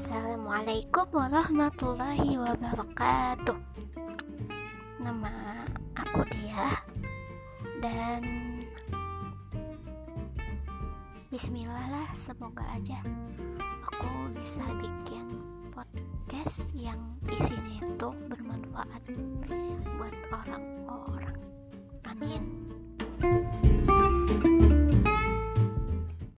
[0.00, 3.52] Assalamualaikum warahmatullahi wabarakatuh.
[4.96, 5.60] Nama
[5.92, 6.72] aku dia.
[7.84, 8.24] Dan
[11.28, 13.04] Bismillah lah semoga aja
[13.92, 15.36] Aku bisa bikin
[15.68, 19.04] podcast yang isinya itu bermanfaat
[20.00, 21.36] Buat orang-orang.
[22.08, 22.59] Amin.